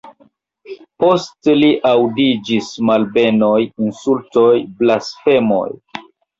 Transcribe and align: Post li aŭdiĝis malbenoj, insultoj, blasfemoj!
Post 1.03 1.49
li 1.59 1.69
aŭdiĝis 1.91 2.71
malbenoj, 2.91 3.53
insultoj, 3.91 4.51
blasfemoj! 4.83 5.65